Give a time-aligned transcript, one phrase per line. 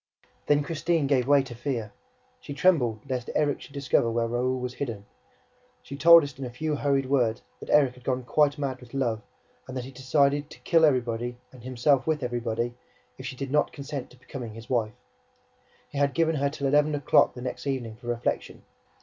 [0.47, 1.91] Then Christine gave way to fear.
[2.39, 5.05] She trembled lest Erik should discover where Raoul was hidden;
[5.83, 8.95] she told us in a few hurried words that Erik had gone quite mad with
[8.95, 9.21] love
[9.67, 12.73] and that he had decided TO KILL EVERYBODY AND HIMSELF WITH EVERYBODY
[13.19, 14.95] if she did not consent to become his wife.
[15.89, 18.63] He had given her till eleven o'clock the next evening for reflection.